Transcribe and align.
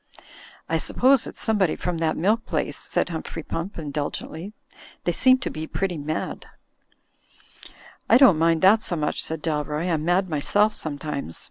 "I 0.67 0.79
suppose 0.79 1.27
it's 1.27 1.39
somebody 1.39 1.75
from 1.75 1.99
that 1.99 2.17
milk 2.17 2.47
place," 2.47 2.75
said 2.75 3.09
Humphrey 3.09 3.43
Pump, 3.43 3.77
indulgently. 3.77 4.53
"They 5.03 5.11
seem 5.11 5.37
to 5.37 5.51
be 5.51 5.67
pretty 5.67 5.99
mad." 5.99 6.47
"I 8.09 8.17
don't 8.17 8.39
mind 8.39 8.63
that 8.63 8.81
so 8.81 8.95
much," 8.95 9.21
said 9.23 9.43
Dalroy, 9.43 9.91
"I'm 9.93 10.03
mad 10.03 10.27
myself 10.27 10.73
sometimes. 10.73 11.39